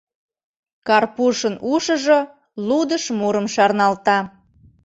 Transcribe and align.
Карпушын 0.87 1.55
ушыжо 1.73 2.19
лудыш 2.67 3.03
мурым 3.17 3.47
шарналта: 3.53 4.17